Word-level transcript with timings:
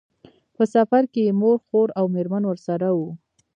په 0.55 0.63
سفر 0.73 1.01
کې 1.13 1.21
یې 1.27 1.33
مور، 1.41 1.57
خور 1.65 1.89
او 1.99 2.05
مېرمنه 2.15 2.45
ورسره 2.49 2.87
وو. 2.97 3.09